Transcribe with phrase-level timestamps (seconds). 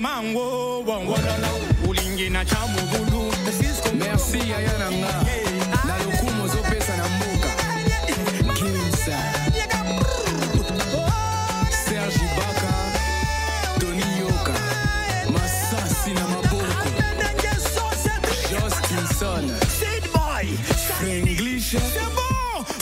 [0.00, 1.52] mamango wongololo
[1.88, 3.32] ulingi na cha mobulu
[3.98, 5.24] merci Ayana nga
[5.86, 7.48] na lokumu ozopesa na mboka
[8.54, 9.18] kinsa.
[11.84, 12.72] Serge baka
[14.20, 14.54] yoka
[15.32, 16.88] masasi na maboko.
[18.50, 19.44] Jos kinson.
[20.98, 21.76] Franglish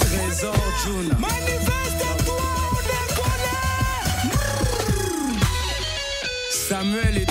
[0.01, 1.15] trésor juna.
[1.19, 2.12] Manifeste
[6.93, 7.22] really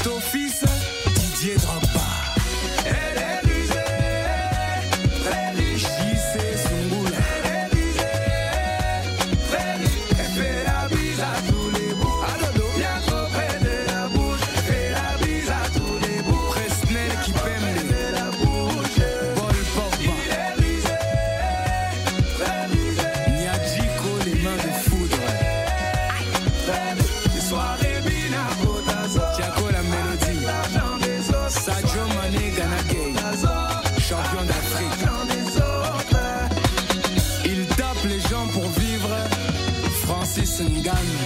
[40.52, 41.21] Listen, gun.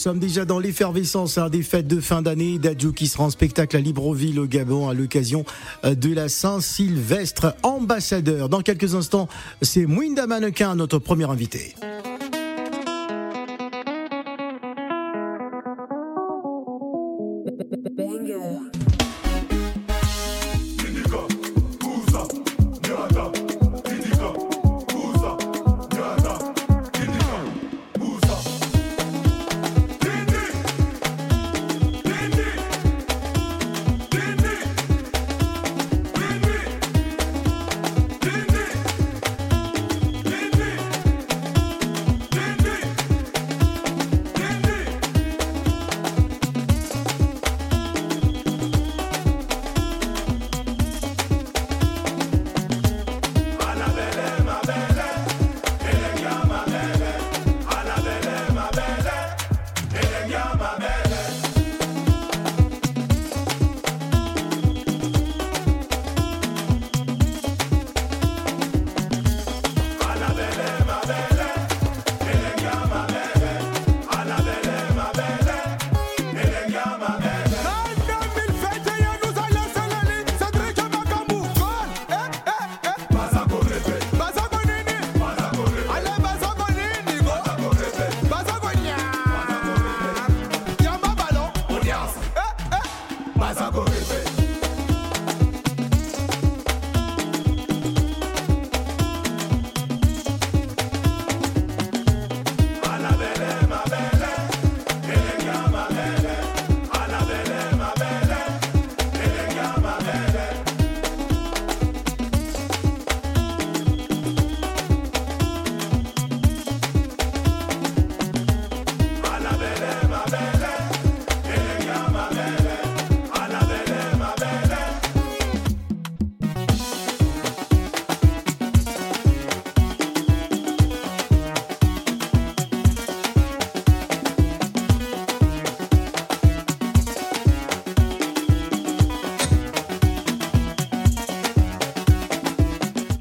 [0.00, 2.58] Sommes déjà dans l'effervescence hein, des fêtes de fin d'année.
[2.58, 5.44] Dadju qui sera en spectacle à Libreville au Gabon à l'occasion
[5.84, 7.54] euh, de la Saint-Sylvestre.
[7.62, 8.48] Ambassadeur.
[8.48, 9.28] Dans quelques instants,
[9.60, 11.74] c'est Mwinda Mannequin, notre premier invité.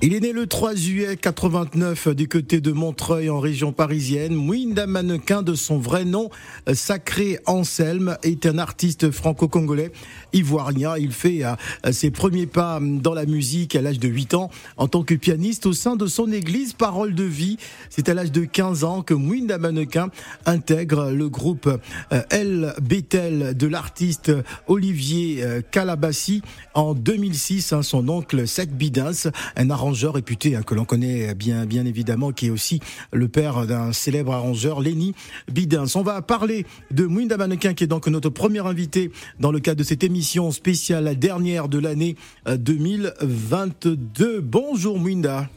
[0.09, 4.33] Il est né le 3 juillet 89 du côté de Montreuil en région parisienne.
[4.33, 6.31] Mwinda Mannequin de son vrai nom,
[6.67, 9.91] euh, Sacré Anselme, est un artiste franco-congolais
[10.33, 10.97] ivoirien.
[10.97, 11.53] Il fait euh,
[11.91, 15.67] ses premiers pas dans la musique à l'âge de 8 ans en tant que pianiste
[15.67, 17.57] au sein de son église Parole de Vie.
[17.91, 20.09] C'est à l'âge de 15 ans que Mwinda Mannequin
[20.47, 21.69] intègre le groupe
[22.13, 24.31] euh, El Bethel de l'artiste
[24.65, 26.41] Olivier Calabassi
[26.73, 27.73] en 2006.
[27.73, 32.31] hein, Son oncle Seth Bidens, un arrangeur réputé hein, que l'on connaît bien, bien évidemment,
[32.31, 32.79] qui est aussi
[33.11, 35.13] le père d'un célèbre arrangeur, Lenny
[35.51, 35.95] Bidens.
[35.95, 39.79] On va parler de Mwinda Mannequin, qui est donc notre premier invité dans le cadre
[39.79, 42.15] de cette émission spéciale, la dernière de l'année
[42.47, 44.41] euh, 2022.
[44.41, 45.49] Bonjour Mwinda.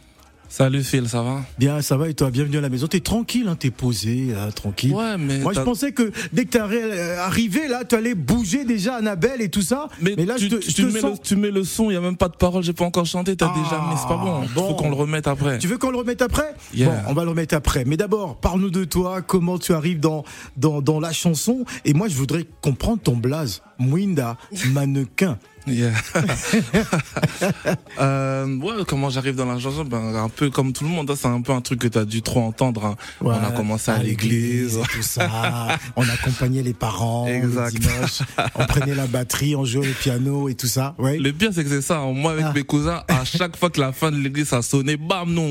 [0.52, 1.40] Salut Phil, ça va?
[1.58, 2.31] Bien, ça va et toi?
[2.31, 2.87] Bienvenue à la maison.
[2.87, 4.93] T'es tranquille, hein, t'es posé, hein, tranquille.
[4.93, 5.38] Ouais, mais.
[5.38, 9.40] Moi, je pensais que dès que t'es euh, arrivé là, tu allais bouger déjà Annabelle
[9.40, 9.88] et tout ça.
[10.02, 11.16] Mais, là, tu, je te, tu je te mets sens.
[11.16, 13.06] le, tu mets le son, il n'y a même pas de parole, j'ai pas encore
[13.06, 14.40] chanté, t'as Ah, déjà mis, c'est pas bon.
[14.54, 14.69] bon.
[14.69, 15.58] Faut qu'on le remette après.
[15.58, 16.54] Tu veux qu'on le remette après?
[16.75, 16.90] Yeah.
[16.90, 17.87] Bon, on va le remettre après.
[17.87, 20.22] Mais d'abord, parle-nous de toi, comment tu arrives dans,
[20.58, 21.64] dans, dans la chanson.
[21.87, 23.62] Et moi, je voudrais comprendre ton blaze.
[23.78, 25.38] Mwinda, mannequin.
[25.67, 25.93] Yeah.
[28.00, 29.85] euh, ouais, comment j'arrive dans la chanson?
[29.85, 32.05] Ben, Un peu comme tout le monde, hein, c'est un peu un truc que t'as
[32.05, 32.85] dû trop entendre.
[32.85, 32.97] hein.
[33.20, 34.79] on a Ouais, commencé à, l'église.
[34.93, 35.79] tout ça.
[35.97, 37.73] on accompagnait les parents Exact.
[37.75, 38.23] le dimanche.
[38.55, 40.94] On prenait la batterie, on jouait au piano et tout ça.
[40.99, 41.19] Ouais.
[41.19, 41.99] Le pire, c'est que c'est ça.
[41.99, 42.12] hein.
[42.12, 42.53] Moi, avec Ah.
[42.55, 45.43] mes cousins, à chaque fois que la fin de l'église, ça sonnait, bam, nous,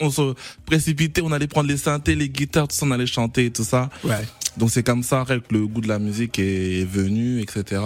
[0.00, 0.34] on, se
[0.66, 3.64] précipitait, on allait prendre les synthés, les guitares, tout ça, on allait chanter et tout
[3.64, 3.90] ça.
[4.04, 4.24] Ouais.
[4.56, 7.80] Donc c'est comme ça que le goût de la musique est venu, etc.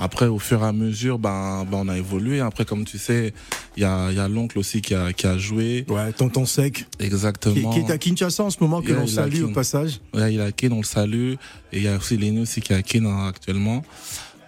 [0.00, 2.40] Après, au fur et à mesure, ben, ben on a évolué.
[2.40, 3.34] Après, comme tu sais,
[3.76, 5.84] il y a, il y a l'oncle aussi qui a, qui a joué.
[5.88, 6.86] Ouais, tonton sec.
[7.00, 7.70] Exactement.
[7.70, 10.00] qui est à Kinshasa en ce moment, que l'on salue au Kin- passage.
[10.14, 11.32] Ouais, il a Ken, on le salue.
[11.72, 13.84] Et il y a aussi Lenny aussi qui est à Ken hein, actuellement.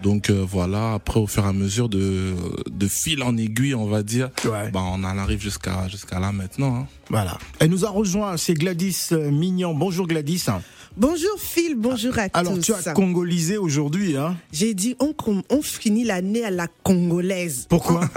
[0.03, 2.33] Donc euh, voilà, après au fur et à mesure de,
[2.71, 4.71] de fil en aiguille, on va dire, Ouais.
[4.71, 6.75] ben, on en arrive jusqu'à jusqu'à là maintenant.
[6.75, 6.87] hein.
[7.11, 7.37] Voilà.
[7.59, 9.75] Elle nous a rejoint, c'est Gladys Mignon.
[9.75, 10.47] Bonjour Gladys.
[10.97, 12.61] Bonjour Phil, bonjour à Alors tous.
[12.63, 14.37] tu as congolisé aujourd'hui, hein?
[14.53, 15.15] J'ai dit on,
[15.49, 17.67] on finit l'année à la congolaise.
[17.71, 18.11] Pourquoi?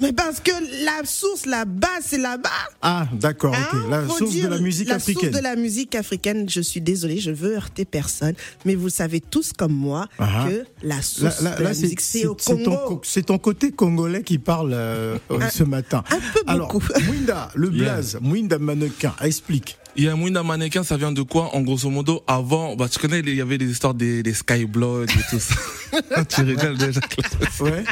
[0.00, 0.52] Mais parce que
[0.84, 2.48] la source, la base, c'est là-bas.
[2.80, 3.90] Ah, d'accord, Hein, ok.
[3.90, 5.22] La source de la musique la africaine.
[5.24, 8.34] source de la musique africaine, je suis désolée, je veux heurter personne,
[8.64, 10.46] mais vous savez tous comme moi Ah.
[10.48, 12.76] que la source là, de la c'est musique, c'est au Congo.
[12.86, 15.18] co- c'est ton côté congolais qui parle euh,
[15.52, 16.04] ce matin.
[16.10, 16.86] un peu Alors, beaucoup.
[17.06, 17.94] Mwinda, le Yeah.
[17.96, 19.76] blaze, Mwinda mannequin, explique.
[19.96, 22.98] Il y a Mouina Mannequin, ça vient de quoi En grosso modo, avant, bah, tu
[22.98, 26.24] connais, il y avait des histoires des, des skyblogs et tout ça.
[26.28, 27.00] tu rigoles déjà.
[27.60, 27.84] Ouais.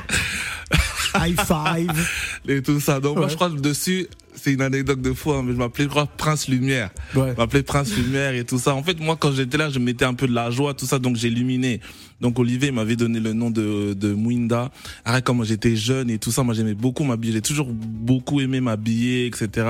[1.15, 2.09] High five.
[2.47, 3.01] Et tout ça.
[3.01, 5.85] Donc moi, je crois que dessus, c'est une anecdote de fou, hein, mais je m'appelais,
[5.85, 6.91] je crois, Prince Lumière.
[7.17, 7.33] Ouais.
[7.33, 8.75] Je m'appelais Prince Lumière et tout ça.
[8.75, 10.99] En fait, moi, quand j'étais là, je mettais un peu de la joie, tout ça,
[10.99, 11.81] donc j'illuminais.
[12.21, 14.73] Donc Olivier m'avait donné le nom de, de Mwinda.
[15.05, 17.35] Après, quand moi j'étais jeune et tout ça, moi j'aimais beaucoup m'habiller.
[17.35, 19.67] J'ai toujours beaucoup aimé m'habiller, etc.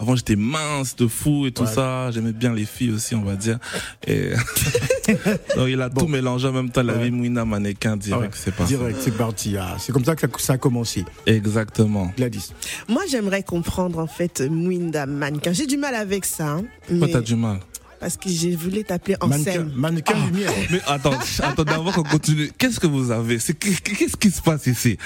[0.00, 1.68] Avant, j'étais mince de fou et tout Ouais.
[1.72, 2.10] ça.
[2.10, 3.60] J'aimais bien les filles aussi, on va dire.
[4.04, 4.30] Et
[5.56, 6.82] donc il a tout mélangé en même temps.
[6.82, 7.04] La Ouais.
[7.04, 8.40] vie Mwinda mannequin direct, Ouais.
[8.44, 8.74] c'est parti.
[8.74, 9.56] Direct, c'est parti.
[9.56, 11.04] Ah, c'est comme ça que ça a commencé.
[11.26, 11.95] Exactement.
[12.16, 12.52] Gladys.
[12.88, 15.52] Moi, j'aimerais comprendre en fait Mwinda mannequin.
[15.52, 17.58] J'ai du mal avec ça, hein, Pourquoi mais t'as du mal?
[18.06, 19.72] Parce que j'ai voulu t'appeler Anselme.
[19.74, 20.26] mannequin Ah.
[20.30, 20.52] lumière.
[20.70, 22.52] Mais attends, attends d'abord qu'on continue.
[22.56, 23.40] Qu'est-ce que vous avez?
[23.40, 24.96] C'est qu'est-ce qui se passe ici?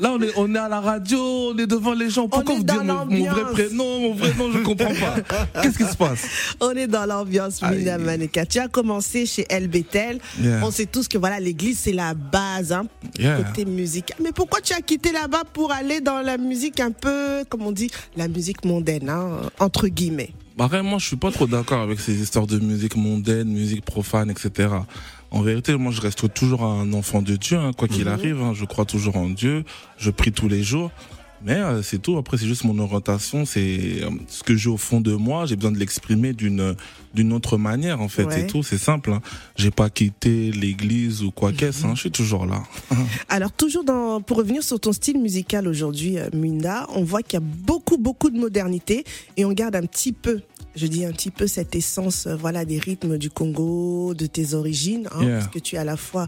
[0.00, 1.20] Là, on est, on est à la radio,
[1.52, 2.28] on est devant les gens.
[2.28, 5.44] Pourquoi vous dites mon, mon vrai prénom, mon vrai nom Je comprends pas.
[5.62, 6.26] Qu'est-ce qui se passe?
[6.60, 7.88] On est dans l'ambiance Aïe.
[8.00, 8.44] mannequin.
[8.44, 10.18] Tu as commencé chez El Bethel.
[10.42, 10.60] Yeah.
[10.64, 12.86] On sait tous que voilà, l'église c'est la base, hein,
[13.20, 13.36] Yeah.
[13.42, 14.12] côté musique.
[14.20, 17.70] Mais pourquoi tu as quitté là-bas pour aller dans la musique un peu, comme on
[17.72, 20.30] dit, la musique mondaine, hein, entre guillemets?
[20.58, 24.28] Bah, vraiment, je suis pas trop d'accord avec ces histoires de musique mondaine, musique profane,
[24.28, 24.68] etc.
[25.30, 28.42] En vérité, moi, je reste toujours un enfant de Dieu, hein, quoi qu'il arrive.
[28.42, 28.54] hein.
[28.54, 29.64] je crois toujours en Dieu.
[29.98, 30.90] Je prie tous les jours.
[31.44, 32.16] Mais euh, c'est tout.
[32.18, 33.44] Après, c'est juste mon orientation.
[33.44, 35.46] C'est euh, ce que j'ai au fond de moi.
[35.46, 36.74] J'ai besoin de l'exprimer d'une
[37.14, 38.24] d'une autre manière, en fait.
[38.24, 38.34] Ouais.
[38.34, 38.62] C'est tout.
[38.62, 39.12] C'est simple.
[39.12, 39.20] Hein.
[39.56, 41.84] J'ai pas quitté l'église ou quoi qu'est-ce.
[41.86, 41.92] hein.
[41.94, 42.62] Je suis toujours là.
[43.28, 47.34] Alors toujours dans, pour revenir sur ton style musical aujourd'hui, euh, Mwinda, on voit qu'il
[47.40, 49.04] y a beaucoup beaucoup de modernité
[49.36, 50.40] et on garde un petit peu.
[50.76, 55.08] Je dis un petit peu cette essence, voilà, des rythmes du Congo, de tes origines,
[55.12, 55.38] hein, Yeah.
[55.38, 56.26] parce que tu es à la fois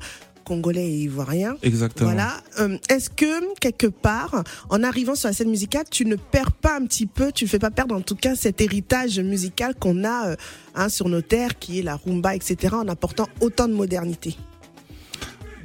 [0.50, 1.56] congolais et ivoirien.
[1.62, 2.10] Exactement.
[2.10, 2.32] Voilà.
[2.58, 6.76] Euh, Est-ce que quelque part, en arrivant sur la scène musicale, tu ne perds pas
[6.76, 10.02] un petit peu, tu ne fais pas perdre en tout cas cet héritage musical qu'on
[10.02, 10.36] a euh,
[10.74, 14.36] hein, sur nos terres, qui est la rumba, etc., en apportant autant de modernité?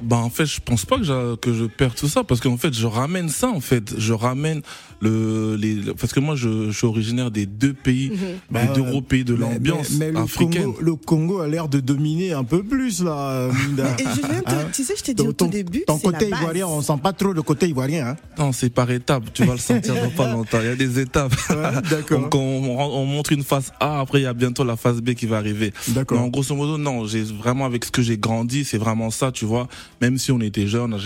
[0.02, 2.56] Bah en fait, je pense pas que, j'a- que je perds tout ça parce qu'en
[2.56, 4.62] fait, je ramène ça en fait, je ramène
[5.00, 8.12] le les parce que moi je, je suis originaire des deux pays,
[8.50, 10.64] Bah, des deux euh, gros pays de l'ambiance mais, mais le africaine.
[10.64, 13.88] Congo, le Congo a l'air de dominer un peu plus là, Mwinda.
[13.98, 15.94] Et je viens te, Hein tu sais, je t'ai dit Ton- au tout début, Ton
[15.96, 16.40] la côté base.
[16.40, 18.08] ivoirien, on sent pas trop le côté ivoirien.
[18.08, 20.58] Hein Non, c'est par étapes, tu vas le sentir dans pas longtemps.
[20.60, 21.34] Il y a des étapes.
[21.50, 22.20] Ouais, d'accord.
[22.20, 22.38] Donc on,
[22.78, 25.26] on- on montre une phase A, après il y a bientôt la phase B qui
[25.26, 25.72] va arriver.
[25.88, 26.18] D'accord.
[26.18, 29.30] Mais en grosso modo, non, j'ai vraiment avec ce que j'ai grandi, c'est vraiment ça,
[29.32, 29.68] tu vois.
[30.00, 30.98] Même si on était jeune,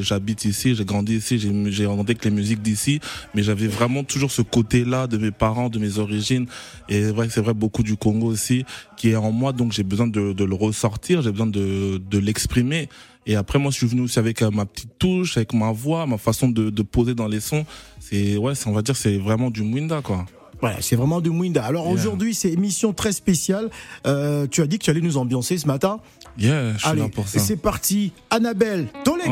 [0.00, 3.00] j'habite ici, j'ai grandi ici, j'ai entendu que les musiques d'ici,
[3.34, 6.46] mais j'avais vraiment toujours ce côté-là de mes parents, de mes origines.
[6.88, 8.64] Et c'est vrai vrai beaucoup du Congo aussi
[8.96, 12.18] qui est en moi, donc j'ai besoin de, de le ressortir, j'ai besoin de, de
[12.18, 12.88] l'exprimer.
[13.26, 16.06] Et après, moi, je suis venu aussi avec euh, ma petite touche, avec ma voix,
[16.06, 17.66] ma façon de, de poser dans les sons.
[17.98, 20.24] C'est, ouais, on va dire, c'est vraiment du Mwinda, quoi.
[20.60, 21.64] Voilà, c'est vraiment du Mwinda.
[21.64, 23.70] Alors aujourd'hui, c'est émission très spéciale.
[24.06, 26.00] Euh, tu as dit que tu allais nous ambiancer ce matin.
[26.38, 27.38] Yeah, je suis Allez, là pour ça.
[27.38, 29.22] C'est parti, Annabelle, dans Le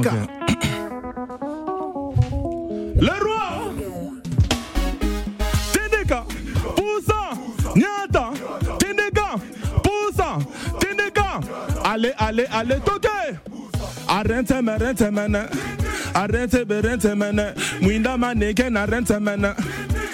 [3.22, 3.72] roi.
[5.72, 6.14] TDK
[6.76, 7.30] Poussa.
[7.76, 8.30] Nyata.
[8.78, 9.20] TDK
[9.82, 10.38] Poussa.
[10.80, 11.20] TDK
[11.84, 13.08] Allez, allez, allez, toquez
[14.16, 15.02] Arrête, arrête, arrête,
[16.14, 19.54] arrête, arrête, arrête, Mwinda maneke arrête, arrête,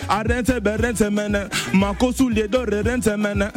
[0.08, 3.52] arrête, arrête, arrête, Mako sous les dos, arrête, arrête,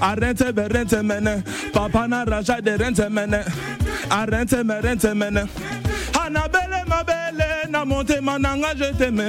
[0.00, 3.46] arrête, arrête, arrête, Papa na raja de arrête, arrête,
[4.10, 5.48] arrête, arrête, arrête.
[6.24, 9.22] Annabelle, ma belle, na monte mananga, je t'aime.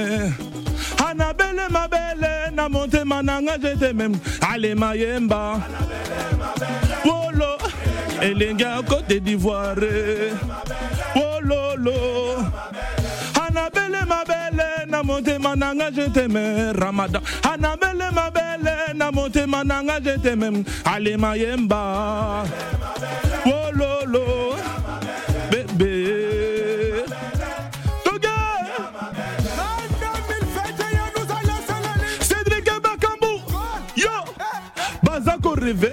[1.06, 4.16] Annabelle, ma belle, na monte mananga, je t'aime.
[4.40, 5.60] Allez, mayemba.
[7.02, 7.58] Polo,
[8.22, 10.32] elenge ya côte d'ivoire.
[11.14, 12.44] Wololo
[13.46, 17.22] anabele mabele na motema nanga jeteme ramadan.
[17.42, 22.44] Anabele mabele na motema nanga jeteme alema yemba
[23.46, 24.56] wololo
[25.50, 27.04] bebe
[35.02, 35.92] baza koreve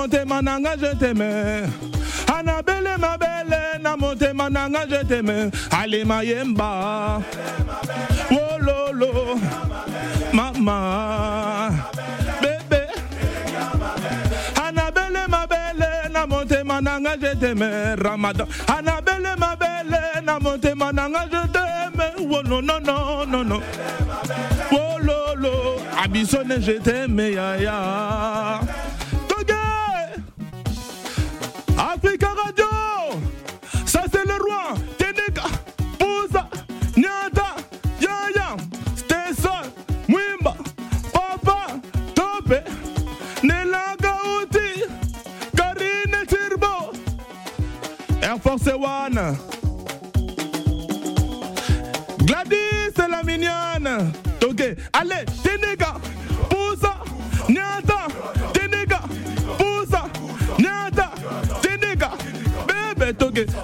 [0.00, 1.68] motema nanga je t'aime
[2.36, 7.22] anabele mabele na motema nanga je t'aime ale mayemba.
[8.30, 9.38] Wololo.
[10.32, 11.70] Mama.
[12.40, 12.82] Bebe.
[14.64, 18.46] Anabele mabele na motema nanga je t'aime ramadan.
[18.68, 23.60] Anabele mabele na motema nanga je t'aime wolo no no no no
[24.72, 25.76] wololo.
[26.02, 28.60] Abisone je t'aime yaya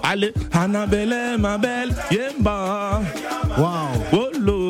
[0.07, 3.01] allez, Annabelle, ma belle, Yemba,
[3.59, 3.99] Waouh.
[4.13, 4.66] Wolo.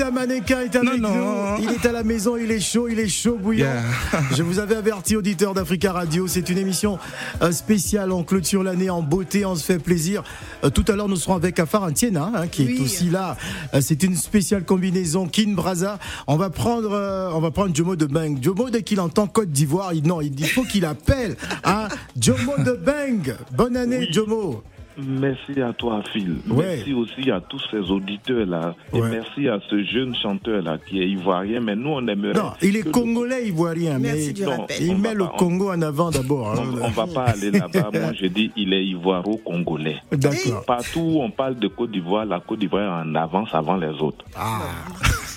[0.00, 1.56] Est avec Non, non.
[1.58, 1.62] nous.
[1.64, 3.66] Il est à la maison, il est chaud, il est chaud bouillant.
[3.66, 4.22] Yeah.
[4.34, 6.98] Je vous avais averti, auditeurs d'Africa Radio, c'est une émission
[7.42, 8.10] euh, spéciale.
[8.12, 10.22] On clôture l'année en beauté, on se fait plaisir.
[10.64, 13.36] Euh, tout à l'heure, nous serons avec Afar Antiena, hein, qui est aussi là.
[13.74, 15.98] Euh, c'est une spéciale combinaison Kin Braza.
[16.26, 18.38] On va prendre, euh, on va prendre Jomo de Bang.
[18.42, 21.36] Jomo, dès qu'il entend Côte d'Ivoire, il, non, il il faut qu'il appelle.
[21.64, 23.36] Hein, Jomo de Bang.
[23.52, 24.12] Bonne année, Oui.
[24.12, 24.62] Jomo.
[24.98, 26.36] Merci à toi, Phil.
[26.50, 26.76] Ouais.
[26.76, 28.74] Merci aussi à tous ces auditeurs-là.
[28.92, 29.08] Et Ouais.
[29.10, 31.60] merci à ce jeune chanteur-là qui est ivoirien.
[31.60, 32.34] Mais nous, on aimerait.
[32.34, 34.76] Non, il est congolais ivoirien, Merci mais du Non, rappel.
[34.82, 36.52] il met le pas- on- Congo en avant d'abord.
[36.52, 36.62] hein.
[36.80, 37.90] On, on va pas aller là-bas.
[37.92, 39.96] Moi, je dis, il est ivoiro-congolais.
[40.12, 40.64] D'accord.
[40.66, 43.88] Partout où on parle de Côte d'Ivoire, la Côte d'Ivoire est en avance avant les
[44.00, 44.24] autres.
[44.36, 44.60] Ah.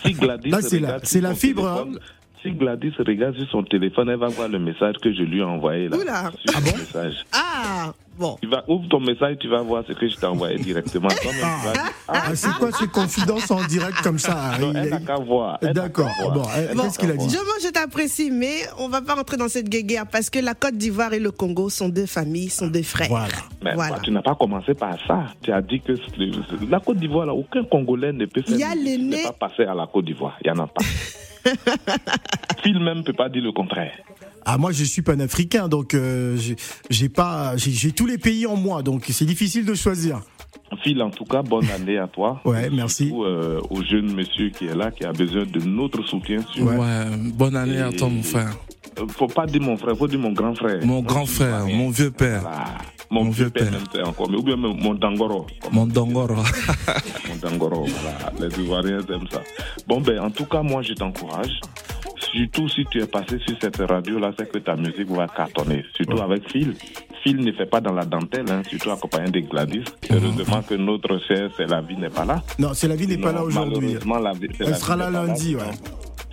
[0.03, 1.99] Si Gladys c'est la- fibre, téléphone,
[2.45, 5.43] Si Gladys regarde sur son téléphone, elle va voir le message que je lui ai
[5.43, 5.97] envoyé là.
[5.97, 6.31] Oula.
[6.45, 7.25] Sur son message.
[7.33, 8.37] Ah, bon.
[8.39, 11.07] Tu vas ouvre ton message, tu vas voir ce que je t'ai envoyé directement.
[11.43, 11.73] Ah,
[12.07, 14.51] Ah, c'est quoi ces confidences en direct comme ça?
[14.61, 15.57] Non, Il- elle n'a qu'à voir.
[15.61, 16.07] D'accord.
[16.35, 16.43] Bon,
[16.83, 17.29] qu'est-ce qu'il a dit?
[17.63, 21.13] Je, t'apprécie, mais on va pas rentrer dans cette guéguerre parce que la Côte d'Ivoire
[21.13, 23.07] et le Congo sont deux familles, sont deux frères.
[23.09, 23.25] Voilà.
[23.63, 23.95] Mais Voilà.
[23.95, 25.23] bah, tu n'as pas commencé par ça.
[25.41, 25.93] Tu as dit que
[26.69, 29.47] la Côte d'Ivoire, là, aucun Congolais ne peut faire Il y a l'aîné- ne pas
[29.49, 30.37] passer à la Côte d'Ivoire.
[30.45, 30.81] Il n'y en a pas.
[32.63, 33.91] Phil même ne peut pas dire le contraire.
[34.45, 36.37] Ah, moi, je suis panafricain, donc euh,
[36.89, 40.21] j'ai- pas, j'ai tous les pays en moi, donc c'est difficile de choisir.
[40.83, 42.41] Phil, en tout cas, bonne année à toi.
[42.45, 43.07] Ouais, merci.
[43.07, 46.39] Surtout, euh, au jeune monsieur qui est là, qui a besoin de notre soutien.
[46.51, 46.65] Sur...
[46.65, 47.05] Ouais.
[47.33, 48.55] bonne année à toi, mon frère.
[49.09, 50.79] Faut pas dire mon frère, faut dire mon grand frère.
[50.85, 52.65] Mon grand frère, mon vieux père, Voilà.
[53.11, 54.07] Mon, Mon vieux père, père.
[54.09, 55.45] encore, mais ou bien même mon dangoro.
[55.71, 56.35] mon dongoro.
[57.29, 58.47] Mon dangoro, voilà.
[58.49, 59.41] Les Ivoiriens aiment ça.
[59.87, 61.59] Bon, ben, en tout cas, moi, je t'encourage.
[62.17, 65.85] Surtout si tu es passé sur cette radio-là, c'est que ta musique va cartonner.
[65.95, 66.73] Surtout avec Phil.
[67.23, 69.83] Phil ne fait pas dans la dentelle, hein, surtout accompagné de Gladys.
[70.11, 72.41] Heureusement que notre chère, c'est la vie n'est pas là.
[72.59, 73.79] Non, c'est la vie n'est pas là aujourd'hui.
[74.05, 75.61] Malheureusement, la vie, Elle la sera vie là lundi, ouais.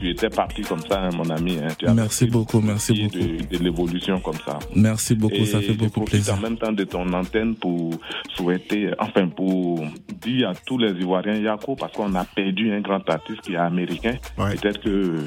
[0.03, 1.59] Tu étais parti comme ça, hein, mon ami.
[1.63, 1.69] hein.
[1.79, 3.47] Tu as Merci beaucoup, merci de, beaucoup.
[3.53, 4.59] de l'évolution comme ça.
[4.75, 6.35] Merci beaucoup, ça fait je beaucoup profite plaisir.
[6.35, 7.91] en même temps de ton antenne pour
[8.35, 9.85] souhaiter, enfin pour
[10.21, 13.57] dire à tous les Ivoiriens Yako, parce qu'on a perdu un grand artiste qui est
[13.57, 14.17] américain.
[14.37, 14.57] Ouais.
[14.57, 15.19] Peut-être que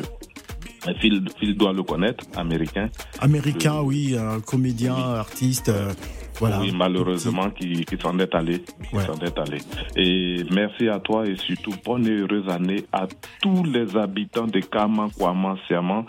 [1.00, 2.89] Phil, Phil doit le connaître, américain.
[3.20, 5.92] Américain, oui, un comédien, artiste, euh,
[6.39, 6.60] voilà.
[6.60, 8.60] Oui, malheureusement, qui, qui s'en est allé.
[8.89, 9.06] Qui Ouais.
[9.06, 9.58] s'en est allé.
[9.96, 13.08] Et merci à toi et surtout bonne et heureuse année à
[13.42, 16.06] tous les habitants de Kama, Kwama, Siaman.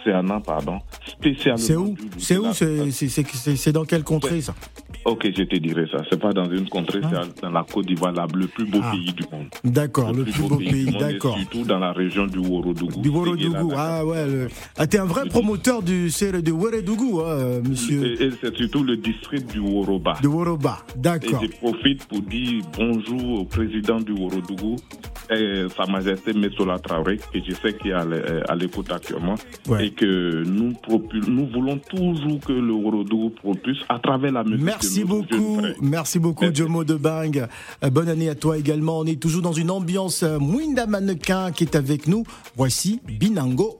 [0.00, 0.78] Océana, pardon.
[1.56, 1.94] C'est où?
[1.94, 2.52] du- C'est où?
[2.52, 4.54] C'est- dans quelle contrée ça?
[5.06, 5.98] Ok, je te dirai ça.
[6.10, 8.90] C'est pas dans une contrée, c'est dans la Côte d'Ivoire, le plus beau Ah.
[8.90, 9.46] pays du monde.
[9.64, 11.38] D'accord, le plus beau pays, du et d'accord.
[11.38, 13.00] Surtout dans la région du Worodougou.
[13.00, 14.26] Du Worodougou, ah ouais.
[14.26, 18.04] le- Ah, t'es un vrai promoteur du de Worodougou, hein, monsieur.
[18.20, 20.16] Et, et c'est surtout le district du Woroba.
[20.22, 21.42] De Woroba, Et d'accord.
[21.42, 24.76] je profite pour dire bonjour au président du Worodougou,
[25.76, 29.36] Sa Majesté Messola Traoré, que je sais qu'il est à l'é- à l'écoute actuellement,
[29.68, 29.86] Ouais.
[29.86, 30.72] et que nous,
[31.52, 34.64] voulons toujours que le Worodougou propulse à travers la musique.
[34.64, 36.62] Merci beaucoup, merci beaucoup Merci.
[36.62, 37.46] Jomo de Bang.
[37.84, 38.98] Euh, bonne année à toi également.
[38.98, 42.24] On est toujours dans une ambiance euh, Mwinda Mannequin qui est avec nous.
[42.56, 43.00] Voici.
[43.06, 43.78] Binango.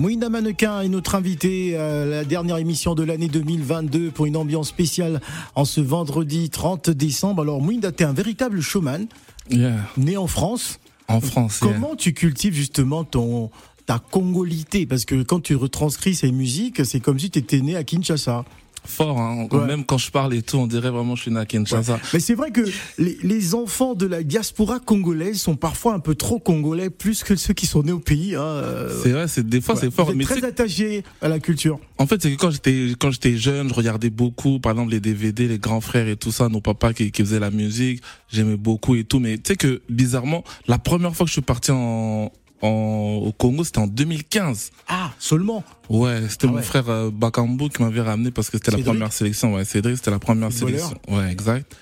[0.00, 4.68] Mwinda Mannequin est notre invité à la dernière émission de l'année 2022 pour une ambiance
[4.68, 5.20] spéciale
[5.54, 7.42] en ce vendredi 30 décembre.
[7.42, 9.06] Alors Mwinda, t'es un véritable showman,
[9.50, 9.74] Yeah.
[9.98, 10.78] né en France.
[11.08, 11.60] En France.
[11.62, 11.72] yeah.
[11.74, 13.50] Comment tu cultives justement ton
[13.84, 14.86] ta congolité?
[14.86, 18.46] Parce que quand tu retranscris ces musiques, c'est comme si tu étais né à Kinshasa.
[18.84, 19.46] Fort, hein.
[19.50, 19.66] Ouais.
[19.66, 22.00] Même quand je parle et tout, on dirait vraiment que je suis à Kinshasa.
[22.12, 22.62] Mais c'est vrai que
[22.98, 27.36] les, les enfants de la diaspora congolaise sont parfois un peu trop congolais, plus que
[27.36, 28.34] ceux qui sont nés au pays.
[28.34, 29.80] hein, euh, C'est vrai, c'est des fois ouais.
[29.82, 30.12] c'est fort.
[30.14, 31.78] Mais très attaché à la culture.
[31.98, 35.00] en fait, c'est que quand j'étais quand j'étais jeune, je regardais beaucoup, par exemple les
[35.00, 38.56] DVD, les grands frères et tout ça, nos papas qui, qui faisaient la musique, j'aimais
[38.56, 39.20] beaucoup et tout.
[39.20, 43.32] Mais tu sais que bizarrement, la première fois que je suis parti en, en au
[43.32, 44.70] Congo, c'était en 2015.
[44.88, 45.64] Ah, seulement.
[45.88, 46.62] Ouais, c'était Ah mon ouais.
[46.62, 49.54] frère euh, Bakambu qui m'avait ramené parce que c'était la première sélection.
[49.54, 50.98] Ouais, Cédric, c'était la première sélection.
[51.08, 51.74] Ouais, exact.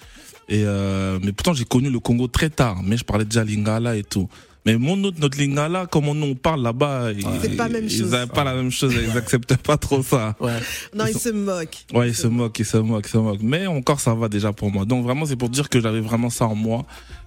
[0.51, 3.97] Et euh, mais pourtant j'ai connu le Congo très tard, mais je parlais déjà lingala
[3.97, 4.29] et tout.
[4.69, 7.85] Mais mon autre, notre lingala, comme on, on parle là-bas, ils- C'est pas la même
[7.87, 8.13] ils chose.
[8.15, 10.37] avaient pas la même chose, ils acceptaient pas trop ça.
[10.41, 10.59] Ouais.
[10.95, 11.87] Non, il se moque.
[11.95, 13.41] Ouais, ils se moquent, ils se moquent, ils se moquent.
[13.43, 14.85] Mais encore, ça va déjà pour moi.
[14.85, 16.85] Donc vraiment, c'est pour dire que j'avais vraiment ça en moi.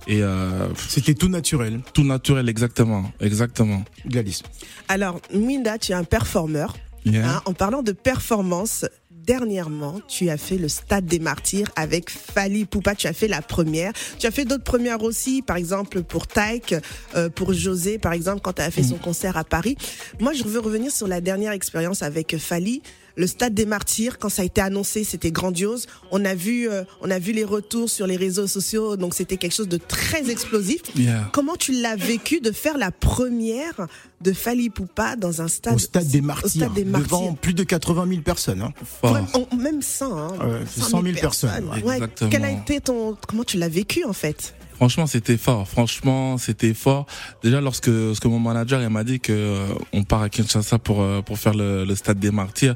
[0.07, 3.11] Et euh, C'était tout naturel, tout naturel, exactement.
[3.19, 3.83] Exactement.
[4.05, 4.41] Gladys.
[4.87, 6.75] Alors, Minda, tu es un performeur.
[7.05, 7.27] Yeah.
[7.37, 8.85] Hein, en parlant de performance,
[9.25, 12.95] dernièrement, tu as fait le Stade des Martyrs avec Fali Poupa.
[12.95, 13.93] Tu as fait la première.
[14.19, 16.75] Tu as fait d'autres premières aussi, par exemple pour Taïk,
[17.15, 19.77] euh, pour José, par exemple, quand tu as fait son concert à Paris.
[20.19, 22.81] Moi, je veux revenir sur la dernière expérience avec Fali.
[23.15, 25.87] Le Stade des Martyrs, quand ça a été annoncé, c'était grandiose.
[26.11, 29.37] On a vu, euh, on a vu les retours sur les réseaux sociaux, donc c'était
[29.37, 30.81] quelque chose de très explosif.
[30.95, 31.29] Yeah.
[31.33, 33.87] Comment tu l'as vécu de faire la première
[34.21, 37.07] de Fali Poupa dans un stade Au stade des au Martyrs, stade des Martyrs.
[37.07, 38.61] devant plus de 80 000 personnes.
[38.61, 38.73] hein.
[39.03, 40.27] Vraiment, on- même 100, hein.
[40.39, 41.99] Ouais, c'est 100 000 personnes, Ouais.
[42.29, 44.53] Quel a été ton, comment tu l'as vécu en fait?
[44.81, 45.67] Franchement, c'était fort.
[45.67, 47.05] Franchement, c'était fort.
[47.43, 51.03] Déjà, lorsque, lorsque mon manager il m'a dit que euh, on part à Kinshasa pour
[51.03, 52.73] euh, pour faire le, le stade des Martyrs,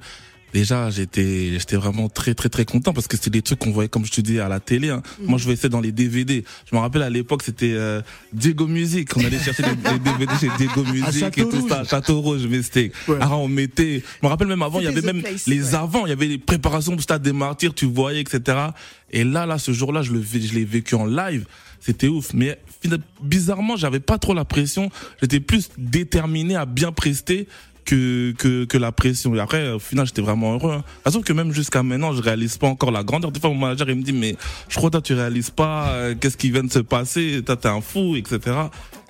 [0.53, 3.89] déjà j'étais j'étais vraiment très très très content parce que c'était des trucs qu'on voyait
[3.89, 4.89] comme je te dis à la télé.
[4.91, 5.01] hein.
[5.19, 6.43] Moi, je voyais ça dans les DVD.
[6.69, 9.09] Je me rappelle à l'époque, c'était euh, Diego Music.
[9.17, 11.69] On allait chercher les, les DVD chez Diego Music et tout Rouge.
[11.69, 12.91] ça, Château Rouge, c'était.
[13.07, 13.17] Ouais.
[13.19, 14.03] Ah, on mettait.
[14.21, 15.75] Je me rappelle même avant, il y avait même Place, les ouais.
[15.75, 18.59] avant, il y avait les préparations au stade des Martyrs, tu voyais, etc.
[19.11, 21.45] Et là, là, ce jour-là, je le je l'ai vécu en live.
[21.85, 22.33] C'était ouf.
[22.33, 22.57] Mais
[23.21, 24.89] bizarrement, j'avais pas trop la pression.
[25.21, 27.47] J'étais plus déterminé à bien prester
[27.85, 29.35] que, que, que la pression.
[29.35, 30.71] Et après, au final, j'étais vraiment heureux.
[30.71, 30.83] Hein.
[30.83, 33.31] Toute façon, que même jusqu'à maintenant, je réalise pas encore la grandeur.
[33.31, 34.35] Des fois, mon manager, il me dit, mais
[34.67, 37.67] je crois toi, tu réalises pas, euh, qu'est-ce qui vient de se passer, toi, t'es
[37.67, 38.39] un fou, etc.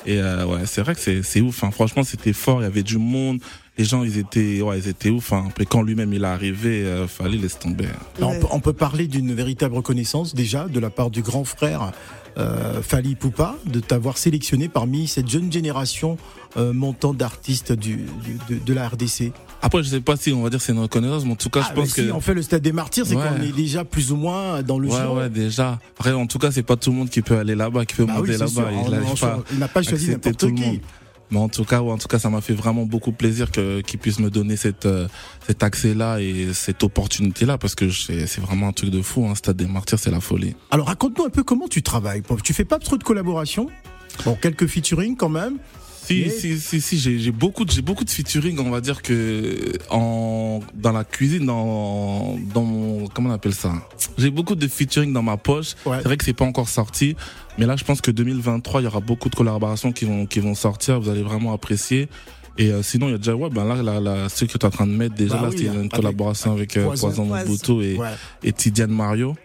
[0.06, 1.63] Et euh, ouais, c'est vrai que c'est, c'est ouf.
[1.63, 1.72] Hein.
[1.72, 2.62] Franchement, c'était fort.
[2.62, 3.39] Il y avait du monde.
[3.78, 5.34] Les gens, ils étaient, ouais, ils étaient ouf.
[5.34, 5.50] Hein.
[5.56, 7.86] Puis quand lui-même il est arrivé, euh, fallait laisser tomber.
[8.22, 8.39] Ouais.
[8.52, 11.91] on, peut, parler d'une véritable reconnaissance déjà de la part du grand frère
[12.38, 16.18] euh, Fali Poupa de t'avoir sélectionné parmi cette jeune génération
[16.58, 18.06] euh, montant d'artistes du,
[18.50, 19.32] du- de la RDC.
[19.62, 21.62] Après, je sais pas si on va dire c'est une reconnaissance, mais en tout cas,
[21.63, 22.08] Ah, je pense mais que.
[22.08, 23.24] si on fait le stade des martyrs, c'est Ouais.
[23.38, 25.15] qu'on est déjà plus ou moins dans le Ouais, genre.
[25.18, 25.80] ouais, déjà.
[25.98, 28.06] Après, en tout cas, c'est pas tout le monde qui peut aller là-bas, qui peut
[28.06, 28.70] Bah monter là-bas.
[28.72, 30.62] Il pas n'a pas choisi n'importe tout le qui.
[30.65, 30.80] monde.
[31.32, 33.82] Mais en tout cas, ouais, en tout cas, ça m'a fait vraiment beaucoup plaisir que
[33.82, 35.08] qu'ils puissent me donner cette euh,
[35.48, 39.26] cet accès-là et cette opportunité-là parce que c'est c'est vraiment un truc de fou.
[39.28, 39.34] Hein.
[39.34, 40.56] Stade des Martyrs, c'est la folie.
[40.70, 42.22] Alors raconte-nous un peu comment tu travailles.
[42.44, 43.68] Tu fais pas trop de collaborations
[44.24, 45.58] Bon, quelques featuring quand même.
[46.06, 49.02] Si, si, si, si, j'ai j'ai beaucoup, de- j'ai beaucoup de featuring, on va dire
[49.02, 53.74] que en dans la cuisine, dans dans mon comment on appelle ça?
[54.18, 55.76] J'ai beaucoup de featuring dans ma poche.
[55.86, 55.98] Ouais.
[55.98, 57.15] C'est vrai que c'est pas encore sorti,
[57.58, 60.39] mais là, je pense que 2023, il y aura beaucoup de collaborations qui vont qui
[60.39, 61.00] vont sortir.
[61.00, 62.08] Vous allez vraiment apprécier.
[62.58, 64.58] Et euh, sinon, il y a déjà ouais, ben là, là, là, ce que tu
[64.58, 66.86] es en train de mettre déjà Bah là, oui, c'est une avec- collaboration avec, euh,
[66.86, 67.08] Poison.
[67.08, 67.46] Poison Poison.
[67.50, 68.08] Mobutu et Ouais.
[68.44, 69.36] et Tidiane Mario.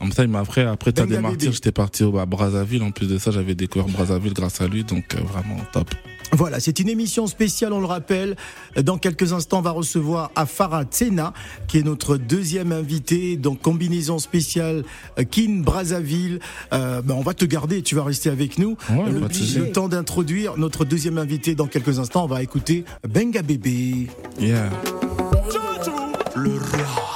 [0.00, 2.82] Comme ça, il m'a après, après t'as des martyrs, j'étais parti au à Brazzaville.
[2.82, 5.94] En plus de ça, j'avais découvert Brazzaville grâce à lui, donc euh, vraiment top.
[6.32, 8.36] Voilà, c'est une émission spéciale, on le rappelle.
[8.82, 11.34] Dans quelques instants, on va recevoir Afara Tsena,
[11.66, 13.36] qui est notre deuxième invité.
[13.36, 14.84] Donc, combinaison spéciale
[15.18, 16.38] euh, Kin Brazzaville.
[16.72, 18.76] Euh, ben, on va te garder, tu vas rester avec nous.
[18.88, 22.24] Ouais, le, le temps d'introduire notre deuxième invité dans quelques instants.
[22.24, 24.06] On va écouter Benga Bébé.
[24.38, 24.70] Yeah.
[26.36, 27.09] Le roi.